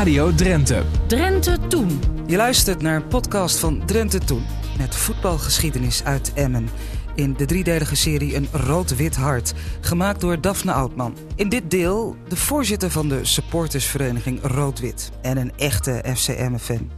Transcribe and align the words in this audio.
Radio 0.00 0.34
Drenthe. 0.34 0.82
Drenthe 1.06 1.58
Toen. 1.68 2.00
Je 2.26 2.36
luistert 2.36 2.82
naar 2.82 2.96
een 2.96 3.06
podcast 3.06 3.58
van 3.58 3.86
Drenthe 3.86 4.18
Toen. 4.18 4.44
Met 4.78 4.96
voetbalgeschiedenis 4.96 6.04
uit 6.04 6.32
Emmen. 6.32 6.68
In 7.14 7.34
de 7.34 7.44
driedelige 7.44 7.96
serie 7.96 8.34
Een 8.34 8.48
Rood-Wit 8.52 9.16
Hart. 9.16 9.52
Gemaakt 9.80 10.20
door 10.20 10.40
Daphne 10.40 10.72
Oudman. 10.72 11.16
In 11.36 11.48
dit 11.48 11.70
deel 11.70 12.16
de 12.28 12.36
voorzitter 12.36 12.90
van 12.90 13.08
de 13.08 13.24
supportersvereniging 13.24 14.42
Rood-Wit. 14.42 15.10
En 15.22 15.36
een 15.36 15.52
echte 15.56 16.04
FCM-fan. 16.14 16.90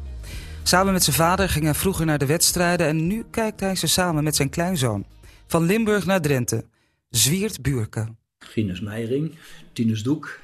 Samen 0.62 0.92
met 0.92 1.02
zijn 1.02 1.16
vader 1.16 1.48
ging 1.48 1.64
hij 1.64 1.74
vroeger 1.74 2.06
naar 2.06 2.18
de 2.18 2.26
wedstrijden. 2.26 2.86
En 2.86 3.06
nu 3.06 3.24
kijkt 3.30 3.60
hij 3.60 3.74
ze 3.74 3.86
samen 3.86 4.24
met 4.24 4.36
zijn 4.36 4.50
kleinzoon. 4.50 5.06
Van 5.46 5.62
Limburg 5.62 6.06
naar 6.06 6.20
Drenthe. 6.20 6.64
Zwiert 7.10 7.62
Buurke. 7.62 8.14
Ginus 8.38 8.80
Meijering, 8.80 9.34
Tinus 9.72 10.02
Doek, 10.02 10.38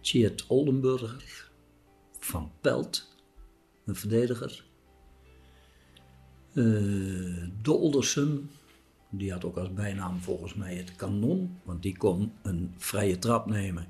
Tjeerd 0.00 0.44
Oldenburger, 0.46 1.48
Van 2.20 2.50
Pelt, 2.60 3.16
een 3.84 3.94
verdediger. 3.94 4.64
Uh, 6.52 7.48
Doldersen, 7.62 8.50
die 9.10 9.32
had 9.32 9.44
ook 9.44 9.56
als 9.56 9.72
bijnaam 9.72 10.18
volgens 10.18 10.54
mij 10.54 10.74
het 10.74 10.96
kanon, 10.96 11.58
want 11.62 11.82
die 11.82 11.96
kon 11.96 12.32
een 12.42 12.74
vrije 12.76 13.18
trap 13.18 13.46
nemen. 13.46 13.86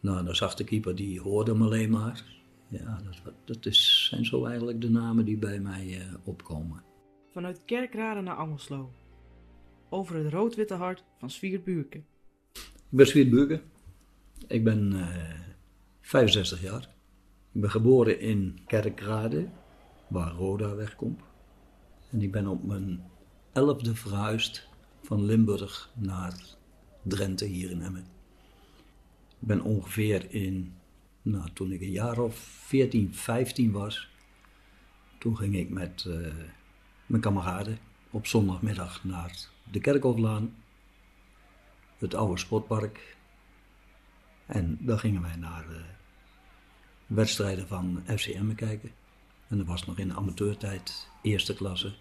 Nou, 0.00 0.24
dan 0.24 0.36
zag 0.36 0.54
de 0.54 0.64
keeper, 0.64 0.94
die 0.94 1.20
hoorde 1.20 1.52
hem 1.52 1.62
alleen 1.62 1.90
maar. 1.90 2.24
Ja, 2.68 3.00
dat, 3.04 3.34
dat 3.44 3.66
is, 3.66 4.06
zijn 4.10 4.24
zo 4.24 4.44
eigenlijk 4.44 4.80
de 4.80 4.90
namen 4.90 5.24
die 5.24 5.36
bij 5.36 5.60
mij 5.60 5.86
uh, 5.86 6.14
opkomen. 6.24 6.82
Vanuit 7.30 7.60
Kerkrade 7.64 8.20
naar 8.20 8.36
Angelslo. 8.36 8.92
Over 9.88 10.16
het 10.16 10.32
rood-witte 10.32 10.74
hart 10.74 11.04
van 11.18 11.30
Sviert 11.30 11.64
Buurke. 11.64 11.98
Ik 12.56 12.98
ben 12.98 13.06
Sviert 13.06 13.30
Buurke. 13.30 13.60
Ik 14.46 14.64
ben 14.64 14.92
uh, 14.92 15.08
65 16.00 16.62
jaar. 16.62 16.91
Ik 17.52 17.60
ben 17.60 17.70
geboren 17.70 18.20
in 18.20 18.58
Kerkrade, 18.66 19.48
waar 20.08 20.32
Roda 20.32 20.74
wegkomt. 20.74 21.20
En 22.10 22.22
ik 22.22 22.32
ben 22.32 22.46
op 22.46 22.64
mijn 22.64 23.04
elfde 23.52 23.94
verhuisd 23.94 24.68
van 25.02 25.24
Limburg 25.24 25.90
naar 25.94 26.34
Drenthe, 27.02 27.44
hier 27.44 27.70
in 27.70 27.82
Emmen. 27.82 28.06
Ik 29.40 29.48
ben 29.48 29.60
ongeveer 29.60 30.34
in, 30.34 30.74
nou, 31.22 31.48
toen 31.52 31.72
ik 31.72 31.80
een 31.80 31.90
jaar 31.90 32.18
of 32.18 32.36
14, 32.36 33.14
15 33.14 33.72
was, 33.72 34.08
toen 35.18 35.36
ging 35.36 35.56
ik 35.56 35.70
met 35.70 36.04
uh, 36.08 36.26
mijn 37.06 37.22
kameraden 37.22 37.78
op 38.10 38.26
zondagmiddag 38.26 39.04
naar 39.04 39.48
de 39.70 39.80
Kerkhoflaan, 39.80 40.54
het 41.98 42.14
oude 42.14 42.38
sportpark. 42.38 43.16
En 44.46 44.78
daar 44.80 44.98
gingen 44.98 45.22
wij 45.22 45.36
naar 45.36 45.66
uh, 45.70 45.76
wedstrijden 47.14 47.68
van 47.68 48.02
FCM 48.06 48.54
kijken. 48.54 48.90
En 49.48 49.56
dat 49.56 49.66
was 49.66 49.86
nog 49.86 49.98
in 49.98 50.08
de 50.08 50.14
amateurtijd, 50.14 51.08
eerste 51.22 51.54
klasse. 51.54 51.92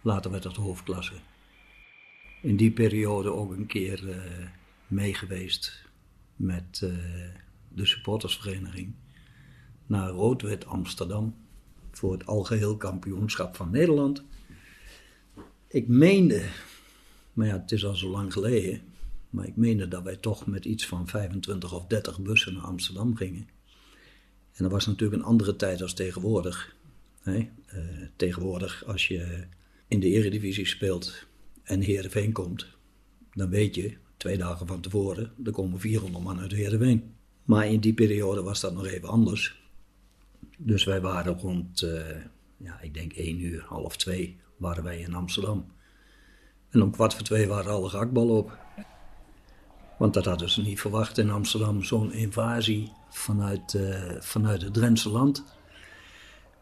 Later 0.00 0.30
werd 0.30 0.42
dat 0.42 0.56
hoofdklasse. 0.56 1.14
In 2.42 2.56
die 2.56 2.70
periode 2.70 3.32
ook 3.32 3.52
een 3.52 3.66
keer 3.66 4.08
uh, 4.08 4.16
meegeweest 4.86 5.84
met 6.36 6.80
uh, 6.84 6.94
de 7.68 7.86
supportersvereniging 7.86 8.94
naar 9.86 10.08
Rood-Wit 10.08 10.66
Amsterdam 10.66 11.34
voor 11.90 12.12
het 12.12 12.26
algeheel 12.26 12.76
kampioenschap 12.76 13.56
van 13.56 13.70
Nederland. 13.70 14.22
Ik 15.68 15.88
meende, 15.88 16.48
maar 17.32 17.46
ja, 17.46 17.58
het 17.58 17.72
is 17.72 17.84
al 17.84 17.94
zo 17.94 18.10
lang 18.10 18.32
geleden, 18.32 18.80
maar 19.30 19.46
ik 19.46 19.56
meende 19.56 19.88
dat 19.88 20.02
wij 20.02 20.16
toch 20.16 20.46
met 20.46 20.64
iets 20.64 20.86
van 20.86 21.08
25 21.08 21.72
of 21.72 21.86
30 21.86 22.20
bussen 22.20 22.54
naar 22.54 22.62
Amsterdam 22.62 23.16
gingen. 23.16 23.48
En 24.52 24.62
dat 24.62 24.70
was 24.70 24.86
natuurlijk 24.86 25.20
een 25.22 25.28
andere 25.28 25.56
tijd 25.56 25.82
als 25.82 25.94
tegenwoordig. 25.94 26.76
Nee? 27.24 27.50
Uh, 27.74 27.80
tegenwoordig, 28.16 28.84
als 28.86 29.08
je 29.08 29.44
in 29.88 30.00
de 30.00 30.08
eredivisie 30.08 30.66
speelt 30.66 31.26
en 31.62 31.80
Heerenveen 31.80 32.32
komt, 32.32 32.66
dan 33.34 33.48
weet 33.48 33.74
je, 33.74 33.96
twee 34.16 34.38
dagen 34.38 34.66
van 34.66 34.80
tevoren, 34.80 35.32
er 35.44 35.52
komen 35.52 35.80
400 35.80 36.24
man 36.24 36.40
uit 36.40 36.52
Heerenveen. 36.52 37.14
Maar 37.44 37.66
in 37.66 37.80
die 37.80 37.94
periode 37.94 38.42
was 38.42 38.60
dat 38.60 38.74
nog 38.74 38.86
even 38.86 39.08
anders. 39.08 39.60
Dus 40.58 40.84
wij 40.84 41.00
waren 41.00 41.38
rond, 41.38 41.82
uh, 41.82 42.16
ja, 42.56 42.80
ik 42.80 42.94
denk 42.94 43.12
één 43.12 43.40
uur, 43.40 43.64
half 43.66 43.96
twee, 43.96 44.40
waren 44.56 44.84
wij 44.84 45.00
in 45.00 45.14
Amsterdam. 45.14 45.66
En 46.70 46.82
om 46.82 46.90
kwart 46.90 47.14
voor 47.14 47.24
twee 47.24 47.48
waren 47.48 47.72
alle 47.72 47.88
gehaktballen 47.88 48.36
op. 48.36 48.58
Want 50.02 50.14
dat 50.14 50.24
hadden 50.24 50.50
ze 50.50 50.62
niet 50.62 50.80
verwacht 50.80 51.18
in 51.18 51.30
Amsterdam, 51.30 51.82
zo'n 51.82 52.12
invasie 52.12 52.92
vanuit, 53.08 53.74
uh, 53.74 54.10
vanuit 54.18 54.62
het 54.62 54.74
Drentse 54.74 55.10
land. 55.10 55.44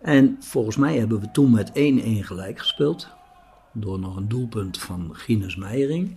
En 0.00 0.36
volgens 0.40 0.76
mij 0.76 0.98
hebben 0.98 1.20
we 1.20 1.30
toen 1.30 1.50
met 1.50 1.68
1-1 1.68 1.72
gelijk 2.20 2.58
gespeeld. 2.58 3.08
Door 3.72 3.98
nog 3.98 4.16
een 4.16 4.28
doelpunt 4.28 4.78
van 4.78 5.10
Gines 5.12 5.56
Meijering. 5.56 6.16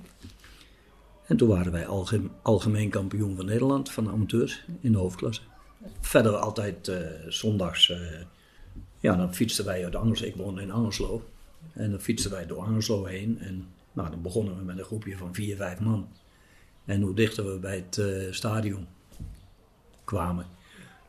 En 1.27 1.37
toen 1.37 1.47
waren 1.47 1.71
wij 1.71 1.87
algemeen, 2.41 2.89
kampioen 2.89 3.35
van 3.35 3.45
Nederland, 3.45 3.91
van 3.91 4.09
amateurs, 4.09 4.65
in 4.81 4.91
de 4.91 4.97
hoofdklasse. 4.97 5.41
Verder 6.01 6.35
altijd 6.35 6.87
uh, 6.87 6.97
zondags, 7.27 7.89
uh, 7.89 7.97
ja, 8.99 9.15
dan 9.15 9.33
fietsten 9.33 9.65
wij 9.65 9.83
uit 9.83 9.95
Angelslo. 9.95 10.27
Ik 10.27 10.35
woonde 10.35 10.61
in 10.61 10.71
Angelslo. 10.71 11.23
En 11.73 11.91
dan 11.91 11.99
fietsten 11.99 12.31
wij 12.31 12.45
door 12.45 12.63
Angelslo 12.63 13.05
heen. 13.05 13.39
En 13.39 13.67
nou, 13.93 14.09
dan 14.09 14.21
begonnen 14.21 14.57
we 14.57 14.63
met 14.63 14.77
een 14.77 14.85
groepje 14.85 15.17
van 15.17 15.33
vier, 15.33 15.55
vijf 15.55 15.79
man. 15.79 16.07
En 16.85 17.01
hoe 17.01 17.15
dichter 17.15 17.51
we 17.51 17.59
bij 17.59 17.75
het 17.75 17.97
uh, 17.97 18.31
stadion 18.31 18.87
kwamen, 20.03 20.45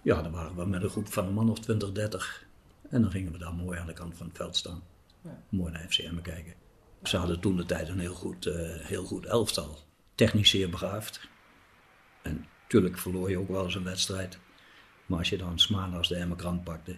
ja, 0.03 0.23
dan 0.23 0.33
waren 0.33 0.57
we 0.57 0.67
met 0.67 0.83
een 0.83 0.91
groep 0.91 1.13
van 1.13 1.27
een 1.27 1.35
man 1.35 1.51
of 1.51 1.59
20, 1.59 1.93
30. 1.93 2.47
En 2.89 3.03
dan 3.03 3.11
gingen 3.11 3.33
we 3.33 3.39
daar 3.39 3.55
mooi 3.55 3.79
aan 3.79 3.87
de 3.87 3.93
kant 3.93 4.17
van 4.17 4.27
het 4.27 4.37
veld 4.37 4.57
staan. 4.57 4.83
Ja. 5.21 5.43
Mooi 5.49 5.73
naar 5.73 5.87
FCM 5.89 6.21
kijken. 6.21 6.55
Ze 7.03 7.17
hadden 7.17 7.41
toen 7.41 7.57
de 7.57 7.65
tijd 7.65 7.89
een 7.89 7.99
heel 7.99 8.15
goed, 8.15 8.47
uh, 8.47 8.55
heel 8.77 9.05
goed 9.05 9.27
elftal. 9.27 9.79
Technisch 10.15 10.51
zeer 10.51 10.71
begaafd. 10.71 11.29
En 12.23 12.47
natuurlijk 12.63 12.99
verloor 12.99 13.31
je 13.31 13.39
ook 13.39 13.49
wel 13.49 13.65
eens 13.65 13.75
een 13.75 13.85
wedstrijd. 13.85 14.39
Maar 15.07 15.19
als 15.19 15.29
je 15.29 15.37
dan 15.37 15.59
maandags 15.71 16.09
de 16.09 16.17
Emmerkrant 16.17 16.65
pakte, 16.65 16.97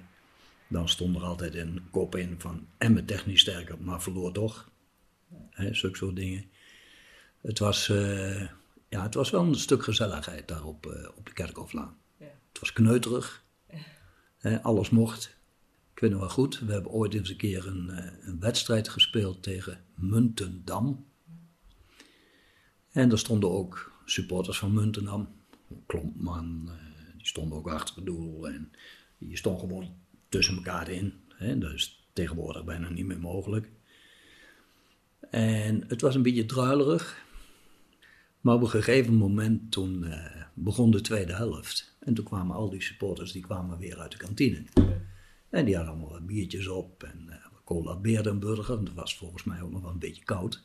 dan 0.69 0.89
stond 0.89 1.17
er 1.17 1.23
altijd 1.23 1.55
een 1.55 1.89
kop 1.91 2.15
in 2.15 2.35
van 2.39 2.67
Emmen 2.79 3.05
technisch 3.05 3.41
sterker, 3.41 3.77
maar 3.81 4.03
verloor 4.03 4.33
toch. 4.33 4.71
Hè, 5.51 5.75
zulke 5.75 5.97
soort 5.97 6.17
dingen. 6.17 6.45
Het 7.41 7.59
was, 7.59 7.89
uh, 7.89 8.43
ja, 8.89 9.03
het 9.03 9.15
was 9.15 9.31
wel 9.31 9.43
een 9.43 9.55
stuk 9.55 9.83
gezelligheid 9.83 10.49
daar 10.49 10.65
op, 10.65 10.87
uh, 10.87 11.09
op 11.17 11.27
de 11.27 11.33
Kerkhoflaan. 11.33 11.97
Ja. 12.17 12.27
Het 12.49 12.61
was 12.61 12.73
kneuterig. 12.73 13.45
Ja. 13.71 13.79
Hè, 14.39 14.63
alles 14.63 14.91
mocht. 14.91 15.37
Ik 15.93 16.01
weet 16.01 16.11
nog 16.11 16.21
wel 16.21 16.29
goed, 16.29 16.59
we 16.59 16.73
hebben 16.73 16.91
ooit 16.91 17.15
eens 17.15 17.31
een 17.31 17.37
keer 17.37 17.67
een, 17.67 17.89
uh, 17.91 18.29
een 18.29 18.41
wedstrijd 18.41 18.89
gespeeld 18.89 19.43
tegen 19.43 19.85
Muntendam. 19.95 21.07
En 22.91 23.11
er 23.11 23.19
stonden 23.19 23.51
ook 23.51 23.93
supporters 24.05 24.59
van 24.59 24.73
Muntendam. 24.73 25.29
Klompman, 25.87 26.71
die 27.17 27.27
stonden 27.27 27.59
ook 27.59 27.69
achter 27.69 27.95
het 27.97 28.07
doel. 28.07 28.49
En 28.49 28.73
je 29.19 29.37
stond 29.37 29.61
gewoon 29.61 29.97
tussen 30.29 30.57
elkaar 30.57 30.89
in. 30.89 31.21
Hè, 31.29 31.59
dat 31.59 31.73
is 31.73 32.07
tegenwoordig 32.13 32.65
bijna 32.65 32.89
niet 32.89 33.07
meer 33.07 33.21
mogelijk. 33.21 33.71
En 35.31 35.85
het 35.89 36.01
was 36.01 36.15
een 36.15 36.23
beetje 36.23 36.47
druilerig. 36.47 37.25
Maar 38.47 38.55
op 38.55 38.63
een 38.63 38.69
gegeven 38.69 39.15
moment 39.15 39.71
toen 39.73 40.05
uh, 40.05 40.27
begon 40.55 40.91
de 40.91 41.01
tweede 41.01 41.33
helft. 41.33 41.97
En 41.99 42.15
toen 42.15 42.25
kwamen 42.25 42.57
al 42.57 42.71
die 42.71 42.83
supporters 42.83 43.33
die 43.33 43.43
kwamen 43.43 43.79
weer 43.79 43.99
uit 43.99 44.11
de 44.11 44.17
kantine. 44.17 44.63
En 45.51 45.65
die 45.65 45.77
hadden 45.77 45.93
allemaal 45.93 46.11
wat 46.11 46.27
biertjes 46.27 46.69
op 46.69 47.03
en 47.03 47.27
uh, 47.29 47.35
cola 47.65 47.97
Beerdenburger. 47.97 48.85
Dat 48.85 48.95
was 48.95 49.17
volgens 49.17 49.45
mij 49.45 49.63
ook 49.63 49.71
nog 49.71 49.83
wel 49.83 49.91
een 49.91 49.99
beetje 49.99 50.25
koud. 50.25 50.65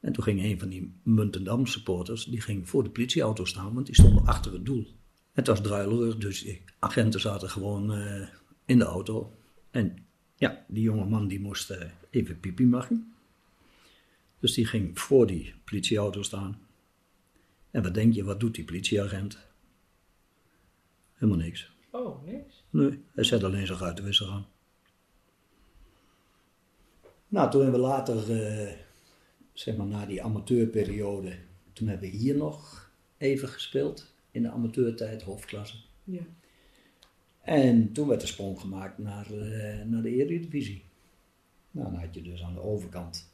En 0.00 0.12
toen 0.12 0.24
ging 0.24 0.42
een 0.42 0.58
van 0.58 0.68
die 0.68 0.92
Muntendam 1.02 1.66
supporters, 1.66 2.24
die 2.24 2.40
ging 2.40 2.68
voor 2.68 2.82
de 2.82 2.90
politieauto 2.90 3.44
staan, 3.44 3.74
want 3.74 3.86
die 3.86 3.94
stonden 3.94 4.26
achter 4.26 4.52
het 4.52 4.66
doel. 4.66 4.86
Het 5.32 5.46
was 5.46 5.60
druilerig, 5.60 6.16
dus 6.16 6.42
die 6.42 6.62
agenten 6.78 7.20
zaten 7.20 7.50
gewoon 7.50 7.98
uh, 7.98 8.28
in 8.64 8.78
de 8.78 8.84
auto. 8.84 9.36
En 9.70 9.96
ja, 10.36 10.64
die 10.68 10.82
jonge 10.82 11.04
man 11.04 11.28
die 11.28 11.40
moest 11.40 11.76
even 12.10 12.40
pipi 12.40 12.66
maken. 12.66 13.14
Dus 14.40 14.54
die 14.54 14.66
ging 14.66 14.98
voor 14.98 15.26
die 15.26 15.54
politieauto 15.64 16.22
staan. 16.22 16.70
En 17.72 17.82
wat 17.82 17.94
denk 17.94 18.14
je, 18.14 18.24
wat 18.24 18.40
doet 18.40 18.54
die 18.54 18.64
politieagent? 18.64 19.38
Helemaal 21.12 21.42
niks. 21.42 21.72
Oh, 21.90 22.24
niks? 22.24 22.64
Nee, 22.70 23.00
hij 23.14 23.24
zet 23.24 23.44
alleen 23.44 23.66
zijn 23.66 23.78
ruitenwisser 23.78 24.28
aan. 24.28 24.46
Nou, 27.28 27.50
toen 27.50 27.62
hebben 27.62 27.80
we 27.80 27.86
later, 27.86 28.30
uh, 28.30 28.72
zeg 29.52 29.76
maar 29.76 29.86
na 29.86 30.06
die 30.06 30.22
amateurperiode, 30.22 31.38
toen 31.72 31.88
hebben 31.88 32.10
we 32.10 32.16
hier 32.16 32.36
nog 32.36 32.90
even 33.16 33.48
gespeeld. 33.48 34.14
In 34.30 34.42
de 34.42 34.50
amateurtijd, 34.50 35.22
hoofdklasse. 35.22 35.76
Ja. 36.04 36.22
En 37.40 37.92
toen 37.92 38.08
werd 38.08 38.20
de 38.20 38.26
sprong 38.26 38.60
gemaakt 38.60 38.98
naar, 38.98 39.32
uh, 39.32 39.82
naar 39.84 40.02
de 40.02 40.10
Eredivisie. 40.10 40.84
Nou, 41.70 41.90
dan 41.90 42.00
had 42.00 42.14
je 42.14 42.22
dus 42.22 42.42
aan 42.42 42.54
de 42.54 42.60
overkant 42.60 43.32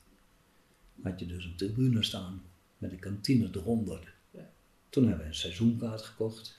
had 1.02 1.20
je 1.20 1.26
dus 1.26 1.44
een 1.44 1.56
tribune 1.56 2.02
staan 2.02 2.43
met 2.79 2.93
een 2.93 2.99
kantine 2.99 3.49
eronder. 3.52 4.14
Toen 4.88 5.02
hebben 5.02 5.23
we 5.23 5.29
een 5.29 5.35
seizoenkaart 5.35 6.02
gekocht. 6.02 6.56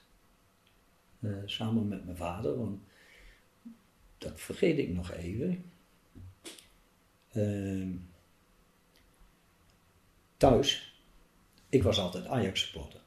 eh, 1.19 1.31
samen 1.45 1.87
met 1.87 2.05
mijn 2.05 2.17
vader, 2.17 2.57
want 2.57 2.81
dat 4.17 4.41
vergeet 4.41 4.77
ik 4.77 4.89
nog 4.89 5.11
even. 5.11 5.71
Ehm, 7.31 7.95
thuis, 10.37 11.01
ik 11.69 11.83
was 11.83 11.99
altijd 11.99 12.25
Ajax 12.25 12.59
supporter. 12.61 13.01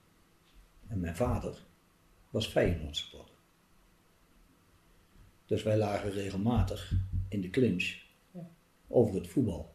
En 0.88 1.00
mijn 1.00 1.16
vader 1.16 1.62
was 2.30 2.46
Feyenoord 2.46 2.96
supporter. 2.96 3.34
Dus 5.46 5.62
wij 5.62 5.76
lagen 5.76 6.10
regelmatig 6.10 6.92
in 7.28 7.40
de 7.40 7.50
clinch 7.50 8.00
over 8.88 9.14
het 9.14 9.28
voetbal. 9.28 9.74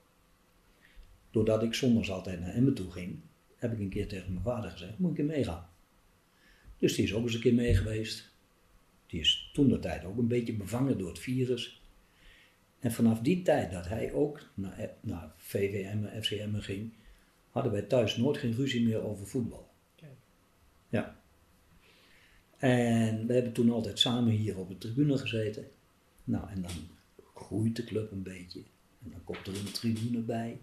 Doordat 1.31 1.63
ik 1.63 1.73
zondags 1.73 2.11
altijd 2.11 2.39
naar 2.39 2.53
Emmen 2.53 2.73
toe 2.73 2.91
ging, 2.91 3.19
heb 3.57 3.73
ik 3.73 3.79
een 3.79 3.89
keer 3.89 4.07
tegen 4.07 4.31
mijn 4.33 4.45
vader 4.45 4.71
gezegd, 4.71 4.99
moet 4.99 5.11
ik 5.11 5.17
er 5.17 5.25
meegaan? 5.25 5.69
Dus 6.77 6.95
die 6.95 7.03
is 7.03 7.13
ook 7.13 7.23
eens 7.23 7.33
een 7.33 7.41
keer 7.41 7.53
mee 7.53 7.75
geweest. 7.75 8.35
Die 9.05 9.19
is 9.19 9.49
toen 9.53 9.69
de 9.69 9.79
tijd 9.79 10.03
ook 10.03 10.17
een 10.17 10.27
beetje 10.27 10.53
bevangen 10.53 10.97
door 10.97 11.07
het 11.07 11.19
virus. 11.19 11.81
En 12.79 12.91
vanaf 12.91 13.19
die 13.19 13.41
tijd 13.41 13.71
dat 13.71 13.87
hij 13.87 14.13
ook 14.13 14.49
naar, 14.53 14.93
naar 15.01 15.33
VVM 15.37 16.05
en 16.05 16.23
FCM 16.23 16.55
ging, 16.55 16.93
hadden 17.49 17.71
wij 17.71 17.81
thuis 17.81 18.17
nooit 18.17 18.37
geen 18.37 18.53
ruzie 18.53 18.83
meer 18.83 19.03
over 19.03 19.27
voetbal. 19.27 19.67
Ja. 20.89 21.21
En 22.57 23.27
we 23.27 23.33
hebben 23.33 23.53
toen 23.53 23.69
altijd 23.69 23.99
samen 23.99 24.31
hier 24.31 24.57
op 24.57 24.69
de 24.69 24.77
tribune 24.77 25.17
gezeten. 25.17 25.67
Nou, 26.23 26.49
en 26.49 26.61
dan 26.61 26.71
groeit 27.33 27.75
de 27.75 27.83
club 27.83 28.11
een 28.11 28.23
beetje. 28.23 28.63
En 29.03 29.11
dan 29.11 29.23
komt 29.23 29.47
er 29.47 29.57
een 29.57 29.71
tribune 29.71 30.19
bij. 30.19 30.59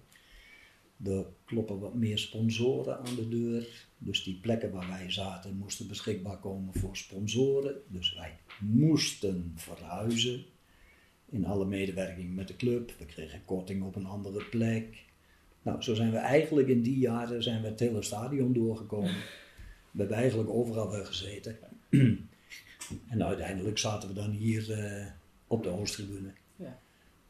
Er 1.05 1.27
kloppen 1.45 1.79
wat 1.79 1.95
meer 1.95 2.19
sponsoren 2.19 2.99
aan 2.99 3.15
de 3.15 3.29
deur. 3.29 3.87
Dus 3.99 4.25
die 4.25 4.39
plekken 4.41 4.71
waar 4.71 4.89
wij 4.89 5.11
zaten 5.11 5.57
moesten 5.57 5.89
beschikbaar 5.89 6.39
komen 6.39 6.75
voor 6.75 6.97
sponsoren. 6.97 7.75
Dus 7.89 8.15
wij 8.15 8.39
moesten 8.61 9.53
verhuizen. 9.55 10.45
In 11.29 11.45
alle 11.47 11.65
medewerking 11.65 12.35
met 12.35 12.49
de 12.49 12.57
club. 12.57 12.95
We 12.99 13.07
kregen 13.07 13.45
korting 13.45 13.83
op 13.83 13.97
een 13.97 14.07
andere 14.07 14.45
plek. 14.45 15.05
Nou, 15.63 15.83
zo 15.83 15.95
zijn 15.95 16.11
we 16.11 16.17
eigenlijk 16.17 16.69
in 16.69 16.83
die 16.83 16.99
jaren 16.99 17.43
zijn 17.43 17.63
we 17.63 17.69
het 17.69 17.81
hele 17.81 18.03
stadion 18.03 18.53
doorgekomen. 18.53 19.15
We 19.91 19.99
hebben 19.99 20.17
eigenlijk 20.17 20.51
overal 20.51 20.91
wel 20.91 21.05
gezeten. 21.05 21.59
en 23.09 23.25
uiteindelijk 23.25 23.79
zaten 23.79 24.09
we 24.09 24.15
dan 24.15 24.31
hier 24.31 24.71
uh, 24.71 25.07
op 25.47 25.63
de 25.63 25.69
Oosttribune. 25.69 26.33
Ja. 26.57 26.81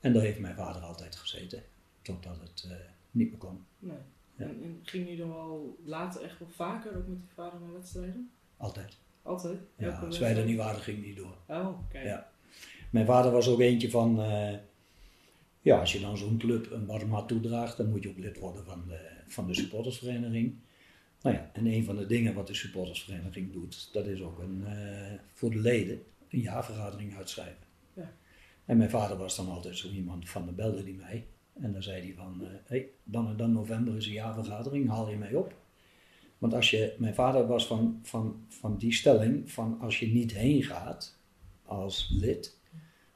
En 0.00 0.12
daar 0.12 0.22
heeft 0.22 0.38
mijn 0.38 0.56
vader 0.56 0.82
altijd 0.82 1.16
gezeten. 1.16 1.62
Totdat 2.02 2.40
het... 2.40 2.64
Uh, 2.68 2.76
niet 3.14 3.30
meer 3.30 3.38
kwam. 3.38 3.64
Nee. 3.78 3.96
En, 4.36 4.62
en, 4.62 4.80
ging 4.82 5.08
je 5.08 5.16
dan 5.16 5.28
wel 5.28 5.78
later 5.84 6.22
echt 6.22 6.38
wel 6.38 6.48
vaker 6.48 6.96
ook 6.96 7.06
met 7.06 7.18
je 7.20 7.34
vader 7.34 7.60
naar 7.60 7.72
wedstrijden? 7.72 8.30
Altijd. 8.56 8.98
Altijd? 9.22 9.58
Ja, 9.76 9.98
als 9.98 10.18
wij 10.18 10.36
er 10.36 10.44
niet 10.44 10.56
waren, 10.56 10.80
ging 10.80 11.04
niet 11.04 11.16
door. 11.16 11.36
Oh, 11.48 11.68
oké. 11.68 11.98
Ja. 11.98 12.30
Mijn 12.90 13.06
vader 13.06 13.32
was 13.32 13.48
ook 13.48 13.60
eentje 13.60 13.90
van, 13.90 14.20
uh, 14.20 14.52
ja, 15.60 15.80
als 15.80 15.92
je 15.92 16.00
dan 16.00 16.16
zo'n 16.16 16.38
club 16.38 16.70
een 16.70 16.86
warm 16.86 17.12
hart 17.12 17.28
toedraagt, 17.28 17.76
dan 17.76 17.90
moet 17.90 18.02
je 18.02 18.08
ook 18.08 18.18
lid 18.18 18.38
worden 18.38 18.64
van 18.64 18.84
de, 18.88 19.10
van 19.26 19.46
de 19.46 19.54
supportersvereniging. 19.54 20.54
Nou 21.22 21.36
ja, 21.36 21.50
en 21.52 21.66
een 21.66 21.84
van 21.84 21.96
de 21.96 22.06
dingen 22.06 22.34
wat 22.34 22.46
de 22.46 22.54
supportersvereniging 22.54 23.52
doet, 23.52 23.92
dat 23.92 24.06
is 24.06 24.22
ook 24.22 24.38
een, 24.38 24.64
uh, 24.66 25.12
voor 25.32 25.50
de 25.50 25.58
leden 25.58 26.02
een 26.28 26.40
jaarvergadering 26.40 27.16
uitschrijven. 27.16 27.66
Ja. 27.92 28.12
En 28.64 28.76
mijn 28.76 28.90
vader 28.90 29.16
was 29.16 29.36
dan 29.36 29.48
altijd 29.48 29.76
zo 29.76 29.88
iemand 29.88 30.28
van, 30.28 30.46
de 30.46 30.52
belde 30.52 30.84
die 30.84 30.94
mij. 30.94 31.26
En 31.60 31.72
dan 31.72 31.82
zei 31.82 32.02
hij 32.02 32.14
van, 32.14 32.44
eh, 32.44 32.48
hey, 32.64 32.88
dan 33.04 33.28
en 33.28 33.36
dan 33.36 33.52
november 33.52 33.96
is 33.96 34.06
een 34.06 34.12
jaarvergadering, 34.12 34.88
haal 34.88 35.10
je 35.10 35.16
mij 35.16 35.34
op? 35.34 35.54
Want 36.38 36.54
als 36.54 36.70
je, 36.70 36.94
mijn 36.98 37.14
vader 37.14 37.46
was 37.46 37.66
van, 37.66 38.00
van, 38.02 38.44
van 38.48 38.76
die 38.76 38.92
stelling, 38.92 39.50
van 39.50 39.80
als 39.80 39.98
je 39.98 40.06
niet 40.06 40.32
heen 40.32 40.62
gaat 40.62 41.18
als 41.64 42.10
lid, 42.12 42.58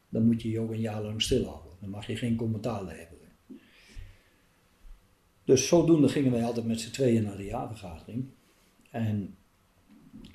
dan 0.08 0.26
moet 0.26 0.43
je 0.43 0.50
je 0.50 0.61
ook 0.61 0.70
een 0.70 0.81
jaar 0.81 1.02
lang 1.02 1.23
stilhouden. 1.23 1.73
Dan 1.81 1.90
mag 1.90 2.06
je 2.06 2.17
geen 2.17 2.37
commentaar 2.37 2.85
leveren. 2.85 3.19
Dus 5.44 5.69
zodoende 5.69 6.08
gingen 6.08 6.32
wij 6.32 6.44
altijd 6.44 6.67
met 6.67 6.81
z'n 6.81 6.90
tweeën 6.90 7.23
naar 7.23 7.37
de 7.37 7.44
jaarvergadering. 7.44 8.25
En 8.90 9.37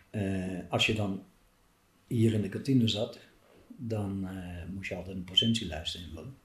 eh, 0.09 0.59
als 0.69 0.85
je 0.85 0.93
dan 0.93 1.23
hier 2.07 2.33
in 2.33 2.41
de 2.41 2.49
kantine 2.49 2.87
zat, 2.87 3.19
dan 3.67 4.27
eh, 4.27 4.69
moest 4.73 4.89
je 4.89 4.95
altijd 4.95 5.15
een 5.15 5.23
presentielijst 5.23 5.95
invullen. 5.95 6.35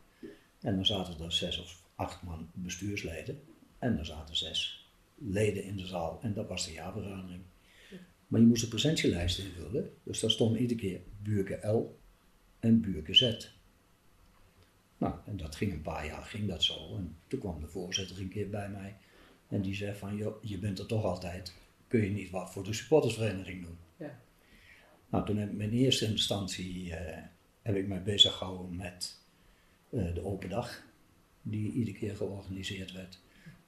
En 0.60 0.74
dan 0.74 0.86
zaten 0.86 1.24
er 1.24 1.32
zes 1.32 1.60
of 1.60 1.82
acht 1.94 2.22
man 2.22 2.50
bestuursleden. 2.52 3.42
En 3.78 3.98
er 3.98 4.06
zaten 4.06 4.36
zes 4.36 4.88
leden 5.14 5.64
in 5.64 5.76
de 5.76 5.86
zaal. 5.86 6.18
En 6.22 6.34
dat 6.34 6.48
was 6.48 6.66
de 6.66 6.72
jaarvergadering. 6.72 7.42
Maar 8.26 8.40
je 8.40 8.46
moest 8.46 8.62
de 8.62 8.68
presentielijst 8.68 9.38
invullen. 9.38 9.90
Dus 10.02 10.20
daar 10.20 10.30
stond 10.30 10.58
iedere 10.58 10.80
keer 10.80 11.00
buurke 11.22 11.66
L 11.66 11.98
en 12.60 12.80
buurke 12.80 13.14
Z. 13.14 13.50
Nou, 14.98 15.14
en 15.26 15.36
dat 15.36 15.56
ging 15.56 15.72
een 15.72 15.82
paar 15.82 16.06
jaar, 16.06 16.22
ging 16.22 16.48
dat 16.48 16.62
zo. 16.62 16.96
En 16.96 17.16
toen 17.26 17.40
kwam 17.40 17.60
de 17.60 17.66
voorzitter 17.66 18.18
een 18.18 18.28
keer 18.28 18.50
bij 18.50 18.70
mij. 18.70 18.96
En 19.48 19.62
die 19.62 19.74
zei 19.74 19.94
van, 19.94 20.16
joh, 20.16 20.42
je 20.42 20.58
bent 20.58 20.78
er 20.78 20.86
toch 20.86 21.04
altijd. 21.04 21.54
Kun 21.88 22.00
je 22.00 22.10
niet 22.10 22.30
wat 22.30 22.52
voor 22.52 22.64
de 22.64 22.72
supportersvereniging 22.72 23.64
doen? 23.64 23.78
Ja. 23.96 24.20
Nou, 25.08 25.26
toen 25.26 25.36
heb 25.36 25.52
ik 25.52 25.58
in 25.58 25.72
eerste 25.72 26.06
instantie 26.06 26.86
uh, 26.86 26.94
heb 27.62 27.76
ik 27.76 27.88
mij 27.88 28.02
bezig 28.02 28.36
gehouden 28.36 28.76
met 28.76 29.20
uh, 29.90 30.14
de 30.14 30.24
open 30.24 30.48
dag, 30.48 30.84
die 31.42 31.72
iedere 31.72 31.96
keer 31.96 32.16
georganiseerd 32.16 32.92
werd. 32.92 33.20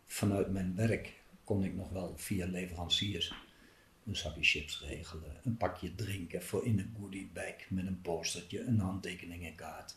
Vanuit 0.06 0.50
mijn 0.52 0.74
werk 0.74 1.22
kon 1.44 1.64
ik 1.64 1.74
nog 1.74 1.90
wel 1.90 2.16
via 2.16 2.46
leveranciers 2.46 3.32
een 4.06 4.16
zakje 4.16 4.42
chips 4.42 4.80
regelen, 4.80 5.40
een 5.42 5.56
pakje 5.56 5.94
drinken 5.94 6.42
voor 6.42 6.66
in 6.66 6.78
een 6.78 6.94
goodiebag 6.98 7.54
met 7.68 7.86
een 7.86 8.00
postertje, 8.00 8.64
een 8.64 8.78
handtekeningenkaart. 8.78 9.96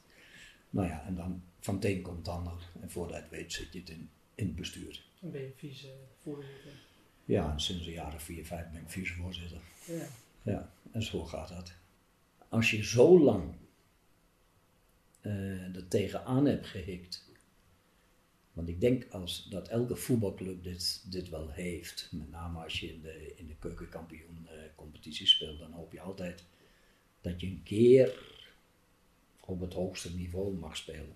Nou 0.69 0.87
ja, 0.87 1.05
en 1.05 1.15
dan 1.15 1.43
van 1.59 1.75
het 1.75 1.85
een 1.85 2.01
komt 2.01 2.17
het 2.17 2.27
ander 2.27 2.69
en 2.81 2.91
voordat 2.91 3.15
je 3.15 3.21
het 3.21 3.31
weet 3.31 3.53
zit 3.53 3.73
je 3.73 3.79
het 3.79 3.89
in, 3.89 4.09
in 4.35 4.45
het 4.45 4.55
bestuur. 4.55 5.03
Dan 5.19 5.31
ben 5.31 5.41
je 5.41 5.51
vicevoorzitter. 5.55 6.71
Ja, 7.25 7.51
en 7.51 7.59
sinds 7.59 7.85
jaar 7.85 8.13
of 8.13 8.23
vier, 8.23 8.45
vijf 8.45 8.69
ben 8.71 8.81
ik 8.81 8.89
vicevoorzitter. 8.89 9.61
Ja. 9.85 10.07
Ja, 10.41 10.73
en 10.91 11.03
zo 11.03 11.25
gaat 11.25 11.49
dat. 11.49 11.73
Als 12.49 12.71
je 12.71 12.83
zo 12.83 13.19
lang 13.19 13.53
uh, 15.23 15.75
er 15.75 15.87
tegenaan 15.87 16.45
heb 16.45 16.63
gehikt. 16.63 17.31
Want 18.53 18.67
ik 18.67 18.81
denk 18.81 19.07
als, 19.09 19.43
dat 19.49 19.67
elke 19.67 19.95
voetbalclub 19.95 20.63
dit, 20.63 21.11
dit 21.11 21.29
wel 21.29 21.49
heeft. 21.49 22.09
Met 22.11 22.29
name 22.29 22.63
als 22.63 22.79
je 22.79 22.93
in 22.93 23.01
de, 23.01 23.33
in 23.35 23.47
de 23.47 23.55
keukenkampioen 23.55 24.47
uh, 24.51 24.51
competitie 24.75 25.27
speelt, 25.27 25.59
dan 25.59 25.71
hoop 25.71 25.91
je 25.91 26.01
altijd 26.01 26.45
dat 27.21 27.42
je 27.42 27.47
een 27.47 27.63
keer 27.63 28.31
op 29.39 29.59
het 29.59 29.73
hoogste 29.73 30.15
niveau 30.15 30.57
mag 30.57 30.77
spelen. 30.77 31.15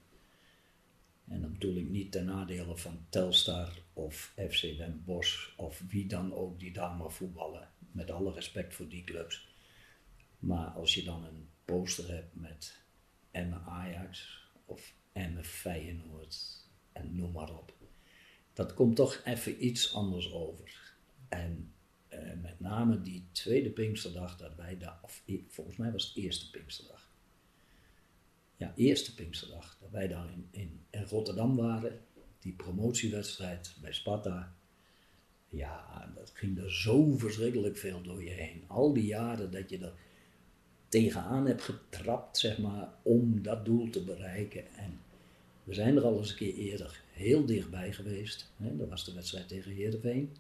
En 1.28 1.42
dan 1.42 1.52
bedoel 1.52 1.76
ik 1.76 1.90
niet 1.90 2.12
ten 2.12 2.26
nadele 2.26 2.78
van 2.78 3.06
Telstar 3.10 3.82
of 3.94 4.34
FC 4.50 4.62
Den 4.62 5.04
Bosch 5.06 5.58
of 5.58 5.84
wie 5.88 6.08
dan 6.08 6.34
ook 6.34 6.60
die 6.60 6.72
daar 6.72 6.96
maar 6.96 7.12
voetballen. 7.12 7.70
Met 7.92 8.12
alle 8.12 8.34
respect 8.34 8.74
voor 8.74 8.88
die 8.88 9.04
clubs. 9.04 9.48
Maar 10.40 10.68
als 10.68 10.94
je 10.94 11.04
dan 11.04 11.26
een 11.26 11.50
poster 11.66 12.10
hebt 12.10 12.36
met 12.36 12.87
Emmen 13.38 13.64
Ajax 13.66 14.42
of 14.66 14.94
Emmen 15.14 15.46
Feyenoord 15.46 16.66
en 16.92 17.16
noem 17.16 17.32
maar 17.32 17.58
op. 17.58 17.74
Dat 18.54 18.74
komt 18.74 18.96
toch 18.96 19.22
even 19.26 19.66
iets 19.66 19.94
anders 19.94 20.32
over. 20.32 20.96
En 21.30 21.74
eh, 22.08 22.34
met 22.42 22.60
name 22.60 23.02
die 23.02 23.28
tweede 23.32 23.70
Pinksterdag 23.70 24.38
dat 24.38 24.56
wij 24.56 24.78
daar, 24.78 25.00
of 25.02 25.24
volgens 25.48 25.78
mij 25.78 25.92
was 25.92 26.08
het 26.08 26.16
eerste 26.16 26.50
Pinksterdag. 26.50 27.12
Ja, 28.56 28.74
eerste 28.76 29.14
Pinksterdag, 29.14 29.78
dat 29.82 29.92
wij 29.92 30.08
daar 30.08 30.32
in, 30.32 30.48
in, 30.52 30.86
in 30.90 31.04
Rotterdam 31.04 31.56
waren, 31.56 32.02
die 32.40 32.54
promotiewedstrijd 32.54 33.76
bij 33.82 33.94
Sparta. 33.94 34.56
Ja, 35.50 36.12
dat 36.16 36.32
ging 36.34 36.58
er 36.58 36.74
zo 36.74 37.18
verschrikkelijk 37.18 37.78
veel 37.78 38.02
door 38.02 38.24
je 38.24 38.30
heen. 38.30 38.64
Al 38.68 38.94
die 38.94 39.06
jaren 39.06 39.52
dat 39.52 39.70
je 39.70 39.80
er 39.80 39.94
tegenaan 40.90 41.48
heb 41.48 41.60
getrapt, 41.60 42.38
zeg 42.38 42.58
maar, 42.58 42.94
om 43.02 43.42
dat 43.42 43.66
doel 43.66 43.90
te 43.90 44.04
bereiken. 44.04 44.76
En 44.76 45.00
we 45.64 45.74
zijn 45.74 45.96
er 45.96 46.04
al 46.04 46.18
eens 46.18 46.30
een 46.30 46.36
keer 46.36 46.56
eerder 46.56 47.02
heel 47.12 47.46
dichtbij 47.46 47.94
geweest. 47.94 48.52
Hè? 48.58 48.78
Dat 48.78 48.90
was 48.90 49.06
de 49.06 49.14
wedstrijd 49.14 49.48
tegen 49.48 49.72
Heerenveen. 49.72 50.36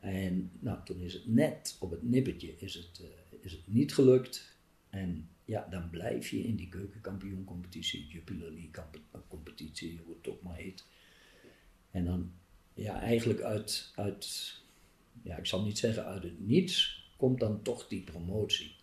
En 0.00 0.50
nou, 0.58 0.78
toen 0.84 1.00
is 1.00 1.12
het 1.12 1.26
net 1.26 1.76
op 1.80 1.90
het 1.90 2.02
nippertje 2.02 2.54
is 2.58 2.74
het, 2.74 3.00
uh, 3.02 3.06
is 3.40 3.52
het 3.52 3.60
niet 3.64 3.94
gelukt. 3.94 4.56
En 4.90 5.28
ja, 5.44 5.66
dan 5.70 5.90
blijf 5.90 6.28
je 6.28 6.42
in 6.42 6.56
die 6.56 6.68
keukenkampioencompetitie, 6.68 8.06
Jupiler 8.06 8.50
League 8.50 8.84
competitie, 9.28 10.00
hoe 10.04 10.14
het 10.16 10.28
ook 10.28 10.42
maar 10.42 10.56
heet. 10.56 10.84
En 11.90 12.04
dan, 12.04 12.32
ja, 12.74 13.00
eigenlijk 13.00 13.40
uit, 13.40 13.92
uit, 13.94 14.54
ja, 15.22 15.36
ik 15.36 15.46
zal 15.46 15.62
niet 15.62 15.78
zeggen 15.78 16.04
uit 16.04 16.22
het 16.22 16.46
niets, 16.46 17.02
komt 17.16 17.40
dan 17.40 17.62
toch 17.62 17.88
die 17.88 18.02
promotie. 18.02 18.76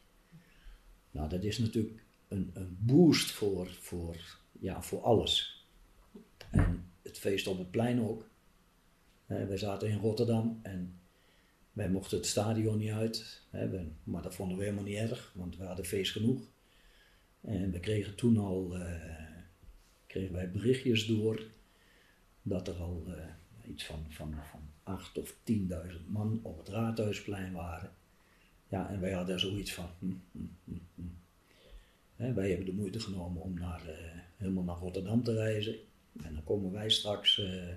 Nou, 1.16 1.30
dat 1.30 1.44
is 1.44 1.58
natuurlijk 1.58 2.04
een, 2.28 2.52
een 2.54 2.78
boost 2.80 3.32
voor, 3.32 3.68
voor, 3.80 4.40
ja, 4.60 4.82
voor 4.82 5.02
alles. 5.02 5.66
En 6.52 6.92
het 7.02 7.18
feest 7.18 7.48
op 7.48 7.58
het 7.58 7.72
plein 7.72 8.02
ook. 8.02 8.30
Uh, 9.28 9.48
wij 9.48 9.58
zaten 9.58 9.90
in 9.90 9.98
Rotterdam 10.00 10.60
en 10.64 11.00
Wij 11.74 11.90
mochten 11.90 12.18
het 12.18 12.26
stadion 12.26 12.78
niet 12.78 12.92
uit, 12.92 13.42
we- 13.50 13.88
maar 14.04 14.22
dat 14.22 14.36
vonden 14.36 14.58
we 14.58 14.64
helemaal 14.64 14.84
niet 14.84 14.98
erg, 14.98 15.32
want 15.36 15.58
we 15.58 15.64
hadden 15.64 15.86
feest 15.86 16.12
genoeg. 16.12 16.42
En 17.42 17.72
we 17.72 17.80
kregen 17.80 18.16
toen 18.16 18.38
al 18.38 18.78
eh, 18.78 19.26
kregen 20.08 20.34
wij 20.34 20.52
berichtjes 20.52 21.06
door 21.06 21.42
dat 22.42 22.68
er 22.68 22.76
al 22.76 23.04
eh, 23.08 23.70
iets 23.70 23.86
van, 23.86 24.06
van, 24.10 24.36
van 24.52 24.62
8 24.84 25.18
of 25.18 25.36
10.000 25.52 26.06
man 26.08 26.40
op 26.44 26.58
het 26.58 26.68
Raadhuisplein 26.70 27.54
waren. 27.54 27.92
Ja, 28.75 28.89
en 28.89 29.00
wij 29.00 29.12
hadden 29.12 29.39
zoiets 29.39 29.74
van. 29.74 29.89
hm, 30.00 30.12
hm, 30.32 30.77
hm, 32.15 32.34
wij 32.34 32.50
hebben 32.50 32.65
de 32.65 32.74
moeite 32.74 33.00
genomen 33.00 33.41
om 33.41 33.53
naar, 33.53 33.88
eh, 33.88 34.20
helemaal 34.38 34.63
naar 34.63 34.77
Rotterdam 34.77 35.24
te 35.24 35.34
reizen. 35.34 35.75
En 36.24 36.34
dan 36.34 36.44
komen 36.44 36.72
wij 36.72 36.89
straks, 36.89 37.39
eh, 37.39 37.75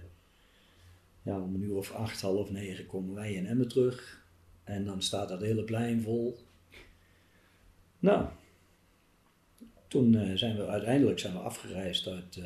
ja, 1.22 1.40
om 1.40 1.54
een 1.54 1.62
uur 1.62 1.76
of 1.76 1.92
acht, 1.92 2.20
half 2.20 2.50
negen, 2.50 2.86
komen 2.86 3.14
wij 3.14 3.32
in 3.32 3.46
Emmen 3.46 3.68
terug. 3.68 4.24
En 4.64 4.84
dan 4.84 5.02
staat 5.02 5.28
dat 5.28 5.40
hele 5.40 5.64
plein 5.64 6.02
vol. 6.02 6.38
Nou, 7.98 8.28
toen 9.88 10.14
eh, 10.14 10.36
zijn 10.36 10.56
we 10.56 10.66
uiteindelijk 10.66 11.18
zijn 11.18 11.32
we 11.32 11.38
afgereisd 11.38 12.06
uit, 12.06 12.40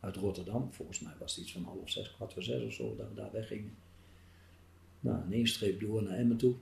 uit 0.00 0.16
Rotterdam. 0.16 0.72
Volgens 0.72 1.00
mij 1.00 1.12
was 1.18 1.34
het 1.34 1.44
iets 1.44 1.52
van 1.52 1.64
half 1.64 1.90
zes, 1.90 2.12
kwart 2.12 2.32
voor 2.32 2.42
zes 2.42 2.62
of 2.62 2.72
zo, 2.72 2.96
dat 2.96 3.08
we 3.08 3.14
daar 3.14 3.32
weggingen. 3.32 3.76
Nou, 5.00 5.24
in 5.24 5.32
één 5.32 5.46
streep 5.46 5.80
door 5.80 6.02
naar 6.02 6.18
Emmen 6.18 6.36
toe. 6.36 6.54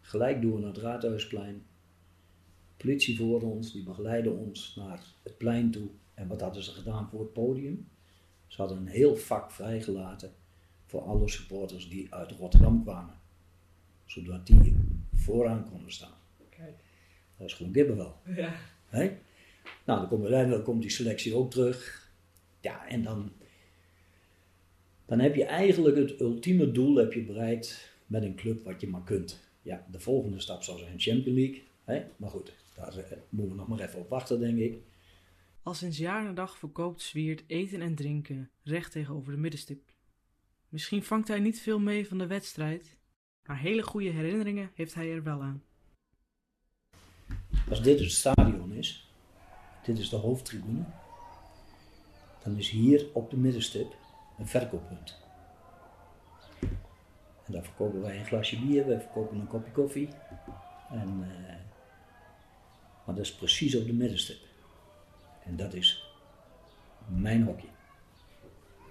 Gelijk 0.00 0.42
door 0.42 0.60
naar 0.60 0.68
het 0.68 0.78
Raadhuisplein. 0.78 1.62
Politie 2.76 3.16
voor 3.16 3.42
ons, 3.42 3.72
die 3.72 3.82
begeleidde 3.82 4.30
ons 4.30 4.74
naar 4.76 5.04
het 5.22 5.38
plein 5.38 5.70
toe. 5.70 5.88
En 6.14 6.28
wat 6.28 6.40
hadden 6.40 6.62
ze 6.62 6.70
gedaan 6.70 7.08
voor 7.08 7.20
het 7.20 7.32
podium? 7.32 7.88
Ze 8.46 8.60
hadden 8.60 8.78
een 8.78 8.86
heel 8.86 9.16
vak 9.16 9.50
vrijgelaten 9.50 10.32
voor 10.86 11.02
alle 11.02 11.28
supporters 11.28 11.88
die 11.88 12.14
uit 12.14 12.30
Rotterdam 12.30 12.82
kwamen. 12.82 13.14
Zodat 14.04 14.46
die 14.46 14.76
vooraan 15.14 15.70
konden 15.70 15.92
staan. 15.92 16.18
Kijk. 16.48 16.74
Dat 17.36 17.46
is 17.46 17.54
gewoon 17.54 17.72
kippenvel. 17.72 18.16
Ja. 18.24 18.54
Nou, 19.84 20.00
dan 20.00 20.08
komt 20.08 20.22
uiteindelijk 20.22 20.64
komt 20.64 20.82
die 20.82 20.90
selectie 20.90 21.34
ook 21.34 21.50
terug. 21.50 22.10
Ja, 22.60 22.88
en 22.88 23.02
dan, 23.02 23.32
dan 25.06 25.18
heb 25.18 25.34
je 25.34 25.44
eigenlijk 25.44 25.96
het 25.96 26.20
ultieme 26.20 26.72
doel 26.72 26.96
heb 26.96 27.12
je 27.12 27.22
bereikt 27.22 27.94
met 28.06 28.22
een 28.22 28.34
club 28.34 28.64
wat 28.64 28.80
je 28.80 28.88
maar 28.88 29.04
kunt. 29.04 29.49
Ja, 29.62 29.86
de 29.90 30.00
volgende 30.00 30.40
stap 30.40 30.62
zal 30.62 30.78
zijn 30.78 31.00
Champions 31.00 31.38
League. 31.38 31.62
Hè? 31.84 32.04
Maar 32.16 32.30
goed, 32.30 32.52
daar 32.74 32.96
eh, 32.96 33.18
moeten 33.28 33.52
we 33.52 33.60
nog 33.60 33.68
maar 33.68 33.80
even 33.80 34.00
op 34.00 34.08
wachten, 34.08 34.40
denk 34.40 34.58
ik. 34.58 34.78
Al 35.62 35.74
sinds 35.74 35.98
jaar 35.98 36.26
en 36.26 36.34
dag 36.34 36.58
verkoopt 36.58 37.02
Zwiert 37.02 37.42
eten 37.46 37.80
en 37.80 37.94
drinken 37.94 38.50
recht 38.62 38.92
tegenover 38.92 39.32
de 39.32 39.38
middenstip. 39.38 39.92
Misschien 40.68 41.04
vangt 41.04 41.28
hij 41.28 41.40
niet 41.40 41.60
veel 41.60 41.78
mee 41.78 42.08
van 42.08 42.18
de 42.18 42.26
wedstrijd, 42.26 42.96
maar 43.44 43.58
hele 43.58 43.82
goede 43.82 44.10
herinneringen 44.10 44.70
heeft 44.74 44.94
hij 44.94 45.12
er 45.12 45.22
wel 45.22 45.42
aan. 45.42 45.62
Als 47.68 47.82
dit 47.82 48.00
het 48.00 48.12
stadion 48.12 48.72
is, 48.72 49.10
dit 49.84 49.98
is 49.98 50.08
de 50.08 50.16
hoofdtribune, 50.16 50.84
dan 52.44 52.56
is 52.56 52.70
hier 52.70 53.06
op 53.12 53.30
de 53.30 53.36
middenstip 53.36 53.96
een 54.38 54.46
verkooppunt. 54.46 55.18
Daar 57.50 57.64
verkopen 57.64 58.00
wij 58.00 58.18
een 58.18 58.26
glasje 58.26 58.60
bier, 58.60 58.86
wij 58.86 59.00
verkopen 59.00 59.38
een 59.38 59.46
kopje 59.46 59.72
koffie. 59.72 60.08
En, 60.90 61.22
eh, 61.22 61.54
maar 63.06 63.14
dat 63.14 63.24
is 63.24 63.34
precies 63.34 63.76
op 63.76 63.86
de 63.86 63.92
middenstip. 63.92 64.38
En 65.44 65.56
dat 65.56 65.74
is 65.74 66.14
mijn 67.06 67.42
hokje. 67.42 67.68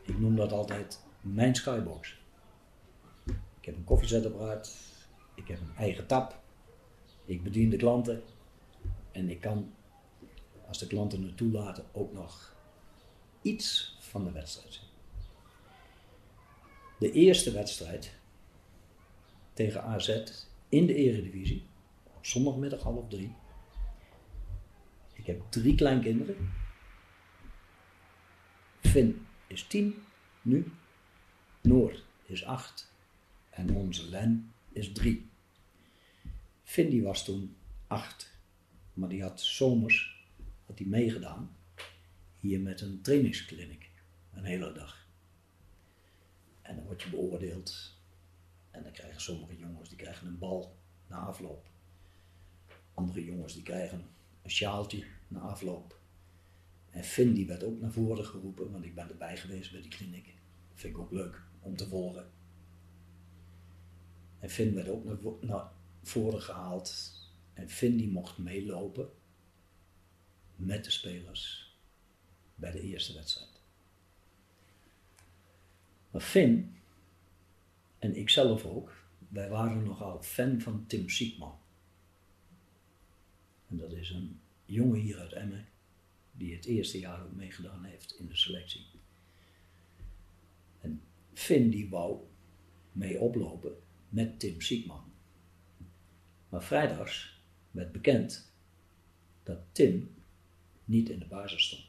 Ik 0.04 0.20
noem 0.20 0.36
dat 0.36 0.51
altijd 0.51 1.04
mijn 1.22 1.56
skybox. 1.56 2.18
Ik 3.60 3.66
heb 3.66 3.75
een 3.75 3.84
koffiezetapparaat, 3.84 4.75
ik 5.36 5.48
heb 5.48 5.60
een 5.60 5.75
eigen 5.78 6.06
tap, 6.08 6.39
ik 7.25 7.44
bedien 7.44 7.70
de 7.70 7.78
klanten. 7.78 8.24
En 9.12 9.30
ik 9.30 9.42
kan, 9.42 9.74
als 10.68 10.78
de 10.78 10.88
klanten 10.88 11.24
het 11.24 11.38
toelaten, 11.38 11.86
ook 11.92 12.13
nog 12.13 12.56
iets 13.42 13.98
van 14.00 14.24
de 14.24 14.32
wedstrijd 14.32 14.74
zien. 14.74 14.88
De 17.00 17.12
eerste 17.12 17.51
wedstrijd 17.51 18.18
tegen 19.60 19.84
AZ 19.84 20.24
in 20.70 20.86
de 20.86 20.96
Eredivisie, 20.96 21.63
op 22.04 22.25
zondagmiddag 22.25 22.82
half 22.82 23.10
drie. 23.10 23.36
Ik 25.13 25.25
heb 25.25 25.42
drie 25.50 25.75
kleinkinderen. 25.75 26.51
Finn 28.82 29.25
is 29.48 29.63
tien 29.63 29.96
nu, 30.42 30.72
Noor 31.62 32.04
is 32.25 32.44
acht 32.44 32.94
en 33.50 33.75
onze 33.75 34.10
Len 34.10 34.54
is 34.72 34.92
drie. 34.92 35.30
Finn 36.63 36.89
die 36.89 37.04
was 37.04 37.25
toen 37.25 37.56
acht. 37.88 38.38
Maar 38.94 39.10
die 39.10 39.22
had 39.22 39.42
zomers 39.42 40.25
had 40.66 40.78
die 40.78 40.88
meegedaan 40.88 41.56
hier 42.38 42.60
met 42.60 42.82
een 42.82 43.01
trainingskliniek. 43.01 43.89
Een 44.34 44.44
hele 44.44 44.72
dag. 44.72 45.08
En 46.62 46.75
dan 46.75 46.86
word 46.86 47.01
je 47.01 47.10
beoordeeld. 47.10 47.98
En 48.71 48.83
dan 48.83 48.91
krijgen 48.91 49.21
sommige 49.21 49.57
jongens 49.57 49.89
die 49.89 49.97
krijgen 49.97 50.27
een 50.27 50.38
bal 50.38 50.77
na 51.07 51.17
afloop. 51.17 51.67
Andere 52.93 53.23
jongens 53.23 53.53
die 53.53 53.63
krijgen 53.63 54.05
een 54.41 54.51
sjaaltje 54.51 55.05
na 55.27 55.39
afloop. 55.39 55.99
En 56.89 57.03
Finn 57.03 57.33
die 57.33 57.47
werd 57.47 57.63
ook 57.63 57.79
naar 57.79 57.91
voren 57.91 58.25
geroepen, 58.25 58.71
want 58.71 58.85
ik 58.85 58.95
ben 58.95 59.09
erbij 59.09 59.38
geweest 59.38 59.71
bij 59.71 59.81
die 59.81 59.89
kliniek. 59.89 60.35
Vind 60.73 60.95
ik 60.95 61.01
ook 61.01 61.11
leuk 61.11 61.41
om 61.59 61.75
te 61.75 61.88
volgen. 61.88 62.31
En 64.39 64.49
Finn 64.49 64.73
werd 64.73 64.89
ook 64.89 65.03
naar, 65.03 65.17
naar 65.41 65.71
voren 66.03 66.41
gehaald. 66.41 67.13
En 67.53 67.69
Finn 67.69 67.97
die 67.97 68.11
mocht 68.11 68.38
meelopen 68.38 69.09
met 70.55 70.83
de 70.85 70.91
spelers 70.91 71.73
bij 72.55 72.71
de 72.71 72.81
eerste 72.81 73.13
wedstrijd. 73.13 73.61
Maar 76.11 76.21
Finn, 76.21 76.78
en 78.00 78.15
ik 78.15 78.29
zelf 78.29 78.65
ook, 78.65 78.94
wij 79.27 79.50
waren 79.50 79.84
nogal 79.84 80.22
fan 80.22 80.62
van 80.62 80.86
Tim 80.88 81.10
Siekman. 81.10 81.60
En 83.68 83.77
dat 83.77 83.91
is 83.91 84.10
een 84.10 84.39
jongen 84.65 85.00
hier 85.00 85.20
uit 85.20 85.34
Emmen, 85.34 85.68
die 86.32 86.56
het 86.56 86.65
eerste 86.65 87.00
jaar 87.00 87.24
ook 87.24 87.36
meegedaan 87.36 87.84
heeft 87.84 88.15
in 88.20 88.27
de 88.27 88.36
selectie. 88.36 88.86
En 90.79 91.01
Finn 91.34 91.70
die 91.70 91.89
wou 91.89 92.20
mee 92.91 93.20
oplopen 93.20 93.75
met 94.10 94.39
Tim 94.39 94.62
Siekman. 94.62 95.03
Maar 96.50 96.63
vrijdags 96.63 97.41
werd 97.72 97.91
bekend 97.91 98.51
dat 99.44 99.60
Tim 99.72 100.15
niet 100.86 101.10
in 101.10 101.20
de 101.20 101.27
basis 101.27 101.63
stond. 101.63 101.86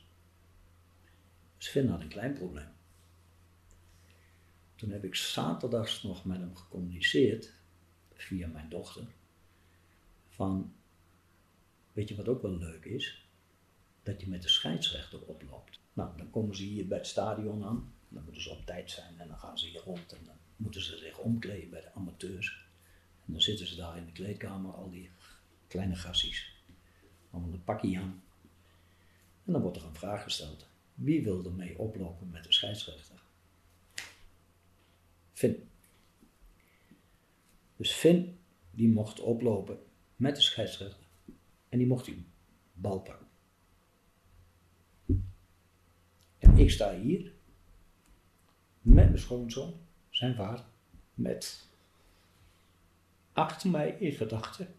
Dus 1.57 1.69
Finn 1.69 1.88
had 1.88 2.00
een 2.00 2.09
klein 2.09 2.33
probleem. 2.33 2.69
Toen 4.80 4.90
heb 4.90 5.04
ik 5.04 5.14
zaterdags 5.14 6.02
nog 6.02 6.25
met 6.25 6.38
hem 6.38 6.56
gecommuniceerd, 6.56 7.52
via 8.12 8.49
mijn 8.49 8.68
dochter, 8.68 9.06
van, 10.28 10.75
weet 11.92 12.08
je 12.08 12.16
wat 12.16 12.28
ook 12.28 12.42
wel 12.42 12.56
leuk 12.56 12.84
is? 12.84 13.28
Dat 14.02 14.20
je 14.20 14.28
met 14.28 14.42
de 14.42 14.49
scheidsrechter 14.49 15.22
oploopt. 15.26 15.80
Nou, 15.92 16.16
dan 16.16 16.30
komen 16.30 16.56
ze 16.56 16.62
hier 16.62 16.87
bij 16.87 16.99
het 16.99 17.06
stadion 17.06 17.64
aan, 17.64 17.94
dan 18.08 18.25
moeten 18.25 18.42
ze 18.42 18.50
op 18.50 18.66
tijd 18.66 18.90
zijn 18.90 19.18
en 19.18 19.28
dan 19.28 19.38
gaan 19.38 19.58
ze 19.58 19.66
hier 19.66 19.80
rond 19.80 20.12
en 20.12 20.25
dan 20.25 20.37
moeten 20.56 20.82
ze 20.82 20.96
zich 20.96 21.18
omkleden 21.18 21.70
bij 21.70 21.80
de 21.80 21.94
amateurs. 21.94 22.66
En 23.26 23.32
dan 23.32 23.42
zitten 23.42 23.66
ze 23.66 23.76
daar 23.76 23.96
in 23.96 24.06
de 24.06 24.12
kleedkamer, 24.12 24.72
al 24.72 24.90
die 24.90 25.10
kleine 25.66 25.96
gassies, 25.96 26.62
allemaal 27.30 27.52
een 27.52 27.64
pakje 27.64 27.99
aan. 27.99 28.22
En 29.44 29.52
dan 29.52 29.62
wordt 29.62 29.76
er 29.76 29.84
een 29.84 29.94
vraag 29.94 30.22
gesteld. 30.22 30.66
Wie 30.94 31.22
wil 31.22 31.44
er 31.44 31.52
mee 31.52 31.78
oplopen 31.78 32.30
met 32.30 32.44
de 32.44 32.52
scheidsrechter? 32.52 33.20
Finn. 35.40 35.68
Dus 37.76 37.92
Finn, 37.92 38.38
die 38.70 38.88
mocht 38.88 39.20
oplopen 39.20 39.78
met 40.16 40.37
de 40.37 40.42
scheidsrechter. 40.42 41.06
En 41.68 41.78
die 41.78 41.87
mocht 41.87 42.04
die 42.04 42.26
bal 42.73 43.00
pakken. 43.00 43.26
En 46.38 46.56
ik 46.56 46.70
sta 46.70 46.94
hier 46.94 47.32
met 48.80 49.04
mijn 49.04 49.18
schoonzoon, 49.18 49.75
zijn 50.11 50.35
vader, 50.35 50.64
met 51.14 51.68
achter 53.32 53.70
mij 53.70 53.97
in 53.99 54.12
gedachten 54.12 54.75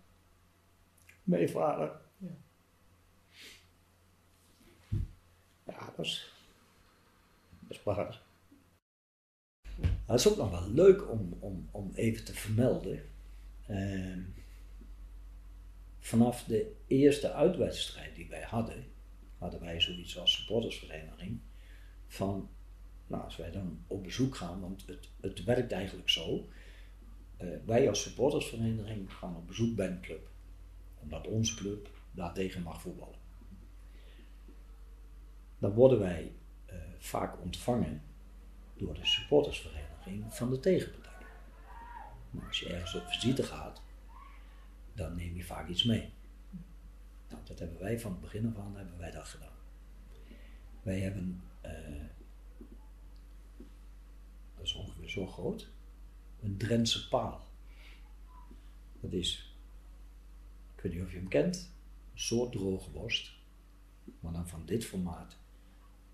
mijn 1.23 1.49
vader. 1.49 2.01
Ja, 5.65 5.93
dat 5.95 6.05
is, 6.05 6.33
dat 7.59 7.77
is 7.77 7.79
prachtig. 7.79 8.29
Het 10.11 10.19
is 10.19 10.27
ook 10.31 10.37
nog 10.37 10.49
wel 10.51 10.69
leuk 10.69 11.09
om, 11.11 11.37
om, 11.39 11.67
om 11.71 11.91
even 11.93 12.25
te 12.25 12.33
vermelden. 12.33 13.03
Ehm, 13.67 14.21
vanaf 15.99 16.43
de 16.43 16.75
eerste 16.87 17.31
uitwedstrijd 17.33 18.15
die 18.15 18.29
wij 18.29 18.41
hadden, 18.41 18.85
hadden 19.37 19.59
wij 19.59 19.79
zoiets 19.81 20.19
als 20.19 20.35
supportersvereniging. 20.35 21.39
Van, 22.07 22.49
nou, 23.07 23.23
als 23.23 23.35
wij 23.35 23.51
dan 23.51 23.83
op 23.87 24.03
bezoek 24.03 24.35
gaan, 24.35 24.61
want 24.61 24.87
het, 24.87 25.09
het 25.21 25.43
werkt 25.43 25.71
eigenlijk 25.71 26.09
zo. 26.09 26.49
eh, 27.37 27.47
wij 27.65 27.89
als 27.89 28.01
supportersvereniging 28.01 29.13
gaan 29.13 29.35
op 29.35 29.47
bezoek 29.47 29.75
bij 29.75 29.87
een 29.87 30.01
club. 30.01 30.29
Omdat 30.99 31.27
onze 31.27 31.55
club 31.55 31.89
daartegen 32.11 32.61
mag 32.61 32.81
voetballen. 32.81 33.19
Dan 35.59 35.73
worden 35.73 35.99
wij 35.99 36.31
eh, 36.65 36.75
vaak 36.97 37.41
ontvangen 37.41 38.01
door 38.77 38.93
de 38.93 39.05
supportersvereniging 39.05 39.90
van 40.29 40.49
de 40.49 40.59
tegenpartij. 40.59 41.11
Als 42.47 42.59
je 42.59 42.73
ergens 42.73 42.95
op 42.95 43.07
visite 43.07 43.43
gaat, 43.43 43.81
dan 44.93 45.15
neem 45.15 45.35
je 45.35 45.43
vaak 45.43 45.67
iets 45.67 45.83
mee. 45.83 46.09
Nou, 47.29 47.41
dat 47.45 47.59
hebben 47.59 47.79
wij 47.79 47.99
van 47.99 48.11
het 48.11 48.21
begin 48.21 48.47
af 48.47 48.57
aan 48.57 48.75
hebben 48.75 48.97
wij 48.97 49.11
dat 49.11 49.27
gedaan. 49.27 49.53
Wij 50.81 50.99
hebben, 50.99 51.43
eh, 51.61 52.05
dat 54.55 54.65
is 54.65 54.73
ongeveer 54.73 55.09
zo 55.09 55.27
groot, 55.27 55.69
een 56.41 56.57
Drentse 56.57 57.07
paal. 57.07 57.47
Dat 58.99 59.11
is, 59.11 59.55
ik 60.75 60.81
weet 60.81 60.93
niet 60.93 61.03
of 61.03 61.11
je 61.11 61.17
hem 61.17 61.27
kent, 61.27 61.71
een 62.13 62.19
soort 62.19 62.51
droge 62.51 62.91
worst, 62.91 63.31
maar 64.19 64.33
dan 64.33 64.47
van 64.47 64.65
dit 64.65 64.85
formaat, 64.85 65.37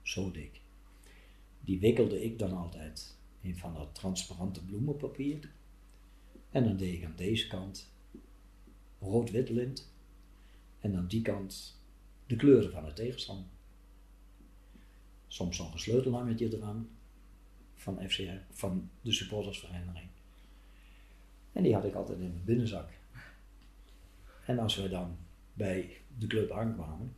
zo 0.01 0.31
dik. 0.31 0.61
Die 1.61 1.79
wikkelde 1.79 2.23
ik 2.23 2.39
dan 2.39 2.57
altijd 2.57 3.16
in 3.41 3.57
van 3.57 3.73
dat 3.73 3.95
transparante 3.95 4.65
bloemenpapier. 4.65 5.51
En 6.49 6.63
dan 6.63 6.77
deed 6.77 6.93
ik 6.93 7.05
aan 7.05 7.15
deze 7.15 7.47
kant 7.47 7.91
rood-wit 8.99 9.49
lint. 9.49 9.91
En 10.79 10.95
aan 10.95 11.07
die 11.07 11.21
kant 11.21 11.81
de 12.25 12.35
kleuren 12.35 12.71
van 12.71 12.85
de 12.85 12.93
tegenstander. 12.93 13.45
Soms 15.27 15.57
nog 15.57 15.73
een 15.73 16.37
eraan 16.53 16.89
van, 17.75 18.09
FCR, 18.09 18.41
van 18.49 18.89
de 19.01 19.11
supportersvereniging. 19.11 20.09
En 21.51 21.63
die 21.63 21.73
had 21.73 21.85
ik 21.85 21.93
altijd 21.93 22.19
in 22.19 22.31
mijn 22.31 22.45
binnenzak. 22.45 22.89
En 24.45 24.59
als 24.59 24.75
we 24.75 24.89
dan 24.89 25.17
bij 25.53 26.01
de 26.17 26.27
club 26.27 26.51
aankwamen 26.51 27.15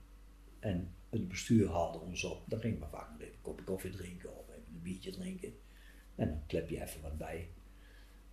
en 0.59 0.93
het 1.09 1.27
bestuur 1.27 1.69
haalde 1.69 1.99
ons 1.99 2.23
op, 2.23 2.43
dan 2.45 2.59
gingen 2.59 2.79
we 2.79 2.85
vaak 2.85 3.09
nog 3.09 3.21
even 3.21 3.33
een 3.33 3.41
kopje 3.41 3.65
koffie 3.65 3.91
drinken 3.91 4.37
of 4.37 4.49
even 4.49 4.63
een 4.73 4.81
biertje 4.81 5.11
drinken. 5.11 5.53
Klep 6.49 6.69
je 6.69 6.81
even 6.81 7.01
wat 7.01 7.17
bij. 7.17 7.47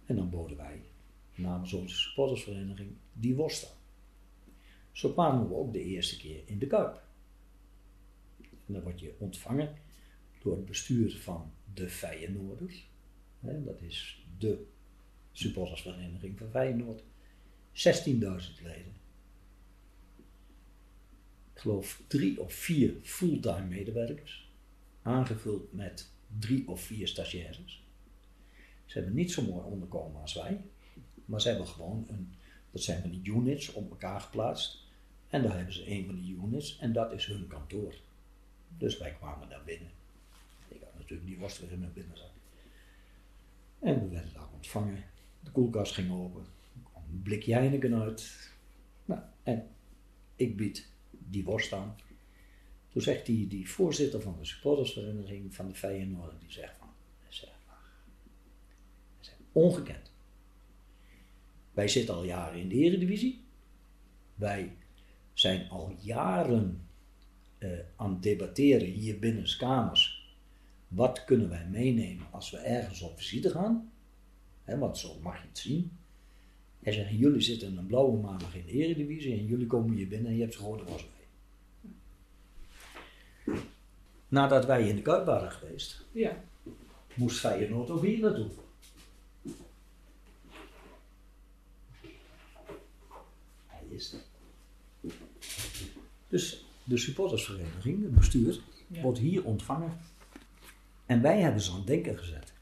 En 0.07 0.17
dan 0.17 0.31
boden 0.31 0.57
wij 0.57 0.83
namens 1.35 1.73
onze 1.73 1.97
supportersvereniging 1.97 2.91
die 3.13 3.35
worst 3.35 3.71
aan. 3.71 3.79
Zo 4.93 5.13
kwamen 5.13 5.49
we 5.49 5.55
ook 5.55 5.73
de 5.73 5.85
eerste 5.85 6.17
keer 6.17 6.43
in 6.47 6.59
de 6.59 6.67
Kuip. 6.67 7.03
En 8.41 8.73
dan 8.73 8.83
word 8.83 9.01
je 9.01 9.15
ontvangen 9.19 9.77
door 10.43 10.57
het 10.57 10.65
bestuur 10.65 11.17
van 11.17 11.53
de 11.75 11.89
Feyenoorders. 11.89 12.89
Dat 13.41 13.81
is 13.81 14.27
de 14.39 14.67
supportersvereniging 15.33 16.39
van 16.39 16.51
Feyenoord. 16.51 17.03
16.000 17.73 18.63
leden. 18.63 18.95
Ik 21.55 21.61
geloof 21.63 22.03
drie 22.07 22.41
of 22.41 22.53
vier 22.53 22.95
fulltime 23.03 23.67
medewerkers. 23.67 24.51
Aangevuld 25.03 25.73
met 25.73 26.11
drie 26.39 26.69
of 26.69 26.81
vier 26.81 27.09
stagiaires. 27.09 27.86
Ze 28.87 28.99
hebben 28.99 29.15
niet 29.15 29.33
zo 29.33 29.43
mooi 29.43 29.65
onderkomen 29.65 30.21
als 30.21 30.35
wij. 30.35 30.61
Maar 31.25 31.41
ze 31.41 31.49
hebben 31.49 31.67
gewoon 31.67 32.07
een, 32.09 32.35
dat 32.71 32.83
zijn 32.83 33.01
van 33.01 33.21
units 33.23 33.73
op 33.73 33.91
elkaar 33.91 34.21
geplaatst. 34.21 34.85
En 35.29 35.43
daar 35.43 35.57
hebben 35.57 35.75
ze 35.75 35.91
een 35.91 36.07
van 36.07 36.17
die 36.21 36.37
units 36.37 36.79
en 36.79 36.93
dat 36.93 37.13
is 37.13 37.27
hun 37.27 37.47
kantoor. 37.47 37.95
Dus 38.79 38.99
wij 38.99 39.13
kwamen 39.13 39.49
daar 39.49 39.65
binnen. 39.65 39.91
Ik 40.69 40.81
had 40.81 40.95
natuurlijk 40.95 41.29
die 41.29 41.39
worst 41.39 41.61
weer 41.61 41.73
in 41.73 41.79
mijn 41.79 41.93
binnenzak. 41.93 42.31
En 43.79 44.01
we 44.01 44.09
werden 44.09 44.33
daar 44.33 44.49
ontvangen. 44.55 45.05
De 45.41 45.51
koelkast 45.51 45.95
ging 45.95 46.13
open. 46.13 46.41
Er 46.75 46.91
kwam 46.91 47.03
een 47.11 47.23
blikje 47.23 47.55
Heineken 47.55 47.95
uit. 47.95 48.51
Nou, 49.05 49.21
en 49.43 49.69
ik 50.37 50.57
bied 50.57 50.89
die 51.11 51.45
worst 51.45 51.73
aan. 51.73 51.97
Toen 52.89 53.03
zegt 53.03 53.27
die, 53.27 53.47
die 53.47 53.71
voorzitter 53.71 54.23
van 54.23 54.37
de 54.39 54.45
supportersvereniging 54.45 55.55
van 55.55 55.69
de 55.69 55.75
Feyenoord, 55.75 56.41
die 56.41 56.53
zegt, 56.53 56.79
ongekend. 59.57 60.13
Wij 61.73 61.89
zitten 61.89 62.15
al 62.15 62.25
jaren 62.25 62.61
in 62.61 62.69
de 62.69 62.75
Eredivisie. 62.75 63.45
Wij 64.35 64.77
zijn 65.33 65.69
al 65.69 65.97
jaren 66.01 66.89
uh, 67.59 67.79
aan 67.97 68.13
het 68.13 68.23
debatteren 68.23 68.87
hier 68.89 69.19
binnen 69.19 69.57
kamers. 69.59 70.35
Wat 70.89 71.25
kunnen 71.25 71.49
wij 71.49 71.67
meenemen 71.71 72.27
als 72.31 72.51
we 72.51 72.57
ergens 72.57 73.01
op 73.01 73.17
visite 73.19 73.51
gaan? 73.51 73.93
He, 74.65 74.79
want 74.79 74.99
zo 74.99 75.19
mag 75.21 75.43
je 75.43 75.49
het 75.49 75.59
zien. 75.59 75.93
Hij 76.83 76.93
zegt, 76.93 77.11
jullie 77.11 77.41
zitten 77.41 77.77
een 77.77 77.87
blauwe 77.87 78.21
maandag 78.21 78.55
in 78.57 78.67
de 78.67 78.73
Eredivisie 78.73 79.33
en 79.33 79.47
jullie 79.47 79.67
komen 79.67 79.97
hier 79.97 80.09
binnen 80.09 80.31
en 80.31 80.37
je 80.37 80.43
hebt 80.43 80.57
rode 80.57 80.85
was 80.85 81.07
mee. 83.45 83.59
Nadat 84.29 84.67
wij 84.67 84.89
in 84.89 84.97
de 84.97 85.03
Kuip 85.03 85.27
waren 85.27 85.53
geweest, 85.53 86.07
Ja. 86.13 86.45
moest 87.15 87.39
Feyenoord 87.39 87.91
ook 87.91 88.05
hier 88.05 88.21
naartoe. 88.21 88.51
Hij 93.67 93.83
is. 93.97 94.15
Dus 96.29 96.65
de 96.85 96.97
supportersvereniging, 96.97 98.03
het 98.03 98.15
bestuur, 98.15 98.61
Ja. 98.87 99.01
wordt 99.03 99.19
hier 99.19 99.45
ontvangen. 99.45 99.99
En 101.07 101.23
wij 101.23 101.41
hebben 101.41 101.61
ze 101.63 101.71
aan 101.71 101.77
het 101.77 101.87
denken 101.87 102.19
gezet. 102.19 102.53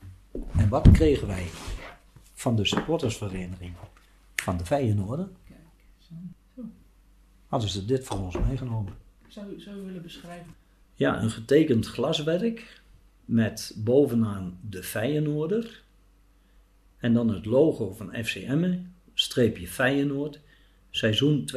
En 0.57 0.69
wat 0.69 0.91
kregen 0.91 1.27
wij 1.27 1.47
van 2.35 2.57
de 2.57 2.65
supportersvereniging 2.65 3.73
van 4.37 4.57
de 4.57 4.65
Feyenoorder? 4.65 5.29
Kijk, 5.49 5.59
zo. 5.99 6.63
Hadden 7.47 7.69
ze 7.69 7.85
dit 7.85 8.05
voor 8.05 8.19
ons 8.19 8.39
meegenomen. 8.39 8.93
Zou, 9.29 9.61
zou 9.61 9.77
u 9.77 9.83
willen 9.83 10.03
beschrijven? 10.03 10.55
Ja, 10.95 11.23
een 11.23 11.31
getekend 11.31 11.87
glaswerk 11.87 12.83
met 13.25 13.75
bovenaan 13.77 14.59
de 14.69 14.83
Feyenoorder. 14.83 15.83
En 16.99 17.15
dan 17.15 17.29
het 17.29 17.45
logo 17.45 17.93
van 17.93 18.15
FCM, 18.25 18.79
streepje 19.15 19.69
Feyenoord, 19.69 20.41
seizoen 20.97 21.49
2019-2020. 21.55 21.57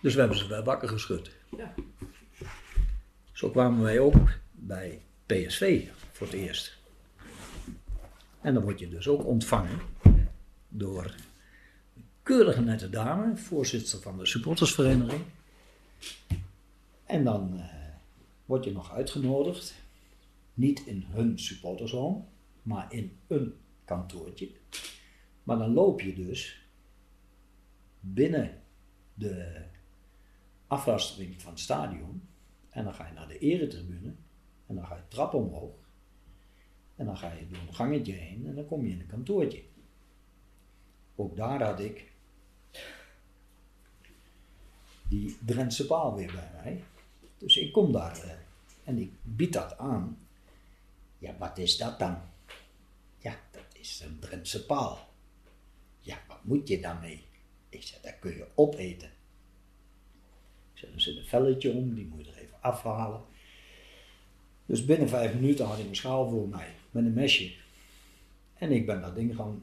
Dus 0.00 0.14
we 0.14 0.20
hebben 0.20 0.38
ze 0.38 0.46
bij 0.46 0.62
wakker 0.62 0.88
geschud. 0.88 1.30
Ja. 1.56 1.74
Zo 3.32 3.50
kwamen 3.50 3.82
wij 3.82 3.98
ook 3.98 4.28
bij 4.52 5.02
PSV 5.26 5.88
voor 6.12 6.26
het 6.26 6.36
eerst. 6.36 6.78
En 8.40 8.54
dan 8.54 8.62
word 8.62 8.78
je 8.78 8.88
dus 8.88 9.08
ook 9.08 9.26
ontvangen 9.26 9.80
door 10.68 11.14
een 11.96 12.04
keurige 12.22 12.60
nette 12.60 12.90
dame, 12.90 13.36
voorzitter 13.36 14.00
van 14.00 14.18
de 14.18 14.26
supportersvereniging. 14.26 15.22
En 17.04 17.24
dan 17.24 17.58
eh, 17.58 17.64
word 18.44 18.64
je 18.64 18.72
nog 18.72 18.92
uitgenodigd, 18.92 19.74
niet 20.54 20.86
in 20.86 21.04
hun 21.08 21.38
supportershome, 21.38 22.22
maar 22.62 22.92
in 22.92 23.18
een 23.26 23.54
kantoortje. 23.84 24.50
Maar 25.42 25.58
dan 25.58 25.72
loop 25.72 26.00
je 26.00 26.14
dus 26.14 26.68
binnen 28.00 28.62
de 29.14 29.62
afrastering 30.66 31.42
van 31.42 31.50
het 31.50 31.60
stadion 31.60 32.22
en 32.70 32.84
dan 32.84 32.94
ga 32.94 33.06
je 33.06 33.12
naar 33.12 33.28
de 33.28 33.38
eretribune 33.38 34.14
en 34.66 34.74
dan 34.74 34.86
ga 34.86 34.96
je 34.96 35.08
trap 35.08 35.34
omhoog 35.34 35.74
en 36.96 37.06
dan 37.06 37.16
ga 37.16 37.32
je 37.32 37.46
door 37.48 37.58
een 37.58 37.74
gangetje 37.74 38.12
heen 38.12 38.46
en 38.46 38.54
dan 38.54 38.66
kom 38.66 38.84
je 38.84 38.92
in 38.92 39.00
een 39.00 39.06
kantoortje. 39.06 39.62
Ook 41.14 41.36
daar 41.36 41.62
had 41.62 41.80
ik 41.80 42.12
die 45.08 45.36
Drentse 45.44 45.86
paal 45.86 46.14
weer 46.14 46.32
bij 46.32 46.50
mij. 46.62 46.82
Dus 47.38 47.56
ik 47.56 47.72
kom 47.72 47.92
daar 47.92 48.22
eh, 48.22 48.30
en 48.84 48.98
ik 48.98 49.12
bied 49.22 49.52
dat 49.52 49.78
aan. 49.78 50.18
Ja, 51.18 51.36
wat 51.38 51.58
is 51.58 51.76
dat 51.76 51.98
dan? 51.98 52.18
Is 53.80 54.02
een 54.04 54.18
Drentse 54.18 54.66
paal. 54.66 55.08
Ja, 55.98 56.22
wat 56.28 56.44
moet 56.44 56.68
je 56.68 56.80
daarmee? 56.80 57.24
Ik 57.68 57.82
zeg, 57.82 58.00
dat 58.00 58.18
kun 58.18 58.36
je 58.36 58.46
opeten. 58.54 59.10
Ik 60.72 60.78
zeg, 60.78 60.92
er 60.92 61.00
zit 61.00 61.16
een 61.16 61.24
velletje 61.24 61.72
om, 61.72 61.94
die 61.94 62.06
moet 62.06 62.24
je 62.24 62.32
er 62.32 62.38
even 62.38 62.62
afhalen. 62.62 63.20
Dus 64.66 64.84
binnen 64.84 65.08
vijf 65.08 65.34
minuten 65.34 65.66
had 65.66 65.78
ik 65.78 65.86
een 65.86 65.96
schaal 65.96 66.28
voor 66.28 66.48
mij 66.48 66.74
met 66.90 67.04
een 67.04 67.12
mesje. 67.12 67.54
En 68.54 68.72
ik 68.72 68.86
ben 68.86 69.00
dat 69.00 69.14
ding 69.14 69.36
gaan 69.36 69.62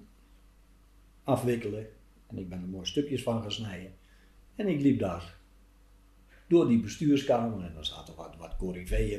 afwikkelen. 1.23 1.87
En 2.27 2.37
ik 2.37 2.49
ben 2.49 2.61
er 2.61 2.67
mooi 2.67 2.85
stukjes 2.85 3.23
van 3.23 3.41
gaan 3.41 3.51
snijden. 3.51 3.95
En 4.55 4.67
ik 4.67 4.81
liep 4.81 4.99
daar 4.99 5.37
door 6.47 6.67
die 6.67 6.79
bestuurskamer. 6.79 7.65
En 7.65 7.73
daar 7.73 7.85
zaten 7.85 8.15
wat, 8.15 8.35
wat 8.35 8.55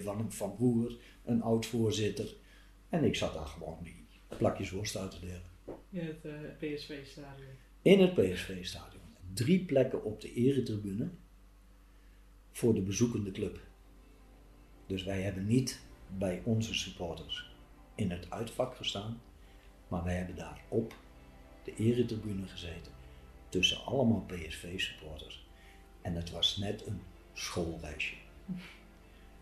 van, 0.02 0.32
van 0.32 0.56
vroeger, 0.56 0.96
een 1.24 1.42
oud 1.42 1.66
voorzitter. 1.66 2.34
En 2.88 3.04
ik 3.04 3.16
zat 3.16 3.34
daar 3.34 3.46
gewoon 3.46 3.78
die 3.82 4.06
plakjes 4.37 4.71
worst 4.71 4.97
uit 4.97 5.11
te 5.11 5.21
delen. 5.21 5.43
In 5.91 6.07
het 6.07 6.25
eh, 6.25 6.33
PSV-stadion. 6.59 7.51
In 7.83 8.01
het 8.01 8.14
PSV-stadion. 8.14 9.03
Drie 9.35 9.64
plekken 9.64 10.05
op 10.05 10.21
de 10.21 10.33
eretribune 10.33 11.11
voor 12.53 12.75
de 12.75 12.81
bezoekende 12.81 13.31
club. 13.31 13.61
Dus 14.87 15.05
wij 15.05 15.23
hebben 15.23 15.47
niet 15.47 15.81
bij 16.17 16.43
onze 16.45 16.75
supporters 16.75 17.51
in 17.95 18.11
het 18.11 18.31
uitvak 18.31 18.77
gestaan, 18.77 19.21
maar 19.88 20.05
wij 20.05 20.14
hebben 20.14 20.37
daar 20.37 20.61
op 20.69 20.95
de 21.64 21.75
eretribune 21.75 22.47
gezeten 22.47 22.93
tussen 23.49 23.85
allemaal 23.85 24.27
PSV-supporters. 24.27 25.47
En 26.03 26.14
het 26.14 26.31
was 26.31 26.57
net 26.57 26.87
een 26.87 27.01
schoolreisje. 27.33 28.14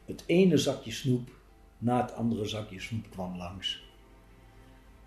Het 0.05 0.25
ene 0.27 0.57
zakje 0.57 0.91
snoep 0.91 1.31
na 1.79 2.01
het 2.01 2.13
andere 2.15 2.45
zakje 2.45 2.81
snoep 2.81 3.11
kwam 3.11 3.37
langs. 3.37 3.85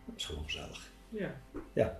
Dat 0.09 0.13
was 0.13 0.25
gewoon 0.25 0.43
gezellig. 0.43 0.91
Ja. 1.09 1.31
Ja. 1.73 1.97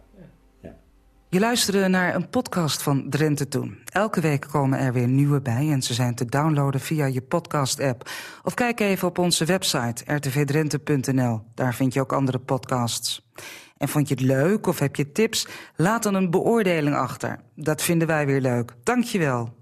Je 1.32 1.39
luisterde 1.39 1.88
naar 1.88 2.15
een 2.15 2.30
podcast 2.30 2.82
van 2.82 3.10
Drenthe 3.10 3.48
Toen. 3.48 3.78
Elke 3.86 4.22
week 4.22 4.48
komen 4.52 4.80
er 4.80 4.93
weer 4.93 5.08
nieuwe 5.08 5.41
bij 5.41 5.72
en 5.72 5.82
ze 5.82 5.93
zijn 5.93 6.15
te 6.15 6.26
downloaden 6.26 6.80
via 6.80 7.06
je 7.06 7.22
podcast-app. 7.22 8.10
Of 8.43 8.54
kijk 8.54 8.80
even 8.80 9.08
op 9.08 9.17
onze 9.17 9.45
website 9.45 10.13
rtvdrenthe.nl. 10.13 11.41
Daar 11.56 11.76
vind 11.76 11.93
je 11.93 12.00
ook 12.00 12.13
andere 12.13 12.39
podcasts. 12.39 13.30
En 13.78 13.88
vond 13.88 14.08
je 14.08 14.13
het 14.13 14.24
leuk 14.24 14.67
of 14.67 14.80
heb 14.80 14.95
je 14.95 15.12
tips? 15.12 15.48
Laat 15.76 16.04
dan 16.04 16.15
een 16.15 16.30
beoordeling 16.30 16.95
achter. 16.95 17.39
Dat 17.56 17.82
vinden 17.82 18.08
wij 18.08 18.26
weer 18.26 18.41
leuk. 18.41 18.74
Dankjewel. 18.84 19.58